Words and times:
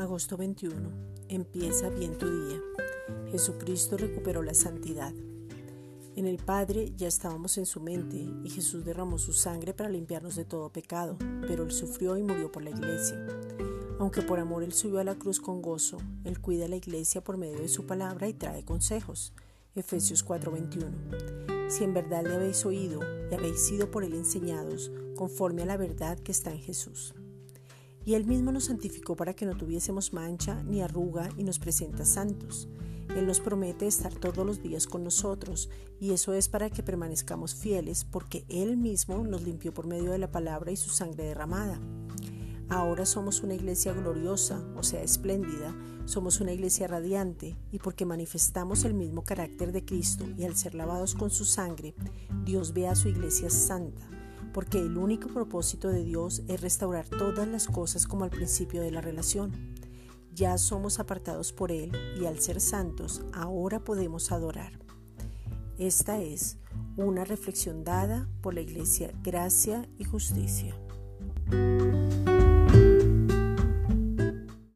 Agosto 0.00 0.38
21. 0.38 0.74
Empieza 1.28 1.90
bien 1.90 2.16
tu 2.16 2.26
día. 2.26 2.58
Jesucristo 3.30 3.98
recuperó 3.98 4.42
la 4.42 4.54
santidad. 4.54 5.12
En 6.16 6.26
el 6.26 6.38
Padre 6.38 6.94
ya 6.96 7.06
estábamos 7.06 7.58
en 7.58 7.66
su 7.66 7.82
mente 7.82 8.16
y 8.42 8.48
Jesús 8.48 8.82
derramó 8.86 9.18
su 9.18 9.34
sangre 9.34 9.74
para 9.74 9.90
limpiarnos 9.90 10.36
de 10.36 10.46
todo 10.46 10.72
pecado, 10.72 11.18
pero 11.46 11.64
Él 11.64 11.70
sufrió 11.70 12.16
y 12.16 12.22
murió 12.22 12.50
por 12.50 12.62
la 12.62 12.70
iglesia. 12.70 13.26
Aunque 13.98 14.22
por 14.22 14.40
amor 14.40 14.62
Él 14.62 14.72
subió 14.72 15.00
a 15.00 15.04
la 15.04 15.16
cruz 15.16 15.38
con 15.38 15.60
gozo, 15.60 15.98
Él 16.24 16.40
cuida 16.40 16.64
a 16.64 16.68
la 16.68 16.76
iglesia 16.76 17.22
por 17.22 17.36
medio 17.36 17.60
de 17.60 17.68
su 17.68 17.84
palabra 17.84 18.26
y 18.26 18.32
trae 18.32 18.64
consejos. 18.64 19.34
Efesios 19.74 20.24
4:21. 20.24 21.70
Si 21.70 21.84
en 21.84 21.92
verdad 21.92 22.24
le 22.24 22.36
habéis 22.36 22.64
oído 22.64 23.00
y 23.30 23.34
habéis 23.34 23.60
sido 23.60 23.90
por 23.90 24.02
Él 24.02 24.14
enseñados, 24.14 24.90
conforme 25.14 25.62
a 25.62 25.66
la 25.66 25.76
verdad 25.76 26.18
que 26.18 26.32
está 26.32 26.52
en 26.52 26.60
Jesús. 26.60 27.14
Y 28.10 28.14
Él 28.14 28.26
mismo 28.26 28.50
nos 28.50 28.64
santificó 28.64 29.14
para 29.14 29.34
que 29.34 29.46
no 29.46 29.56
tuviésemos 29.56 30.12
mancha 30.12 30.64
ni 30.64 30.82
arruga 30.82 31.28
y 31.36 31.44
nos 31.44 31.60
presenta 31.60 32.04
santos. 32.04 32.68
Él 33.14 33.24
nos 33.24 33.38
promete 33.38 33.86
estar 33.86 34.12
todos 34.12 34.44
los 34.44 34.60
días 34.60 34.88
con 34.88 35.04
nosotros 35.04 35.70
y 36.00 36.10
eso 36.10 36.34
es 36.34 36.48
para 36.48 36.70
que 36.70 36.82
permanezcamos 36.82 37.54
fieles 37.54 38.04
porque 38.04 38.44
Él 38.48 38.76
mismo 38.76 39.22
nos 39.22 39.44
limpió 39.44 39.72
por 39.72 39.86
medio 39.86 40.10
de 40.10 40.18
la 40.18 40.32
palabra 40.32 40.72
y 40.72 40.76
su 40.76 40.90
sangre 40.90 41.22
derramada. 41.22 41.80
Ahora 42.68 43.06
somos 43.06 43.44
una 43.44 43.54
iglesia 43.54 43.92
gloriosa, 43.92 44.60
o 44.76 44.82
sea, 44.82 45.04
espléndida, 45.04 45.72
somos 46.04 46.40
una 46.40 46.50
iglesia 46.50 46.88
radiante 46.88 47.56
y 47.70 47.78
porque 47.78 48.06
manifestamos 48.06 48.84
el 48.84 48.94
mismo 48.94 49.22
carácter 49.22 49.70
de 49.70 49.84
Cristo 49.84 50.24
y 50.36 50.42
al 50.42 50.56
ser 50.56 50.74
lavados 50.74 51.14
con 51.14 51.30
su 51.30 51.44
sangre, 51.44 51.94
Dios 52.44 52.72
ve 52.72 52.88
a 52.88 52.96
su 52.96 53.08
iglesia 53.08 53.50
santa 53.50 54.19
porque 54.52 54.78
el 54.78 54.96
único 54.96 55.28
propósito 55.28 55.88
de 55.88 56.04
Dios 56.04 56.42
es 56.48 56.60
restaurar 56.60 57.08
todas 57.08 57.46
las 57.46 57.66
cosas 57.66 58.06
como 58.06 58.24
al 58.24 58.30
principio 58.30 58.82
de 58.82 58.90
la 58.90 59.00
relación. 59.00 59.74
Ya 60.34 60.56
somos 60.58 61.00
apartados 61.00 61.52
por 61.52 61.72
Él 61.72 61.92
y 62.20 62.26
al 62.26 62.38
ser 62.40 62.60
santos 62.60 63.22
ahora 63.32 63.80
podemos 63.80 64.32
adorar. 64.32 64.72
Esta 65.78 66.20
es 66.20 66.58
una 66.96 67.24
reflexión 67.24 67.84
dada 67.84 68.28
por 68.42 68.54
la 68.54 68.60
Iglesia 68.60 69.12
Gracia 69.22 69.88
y 69.98 70.04
Justicia. 70.04 70.76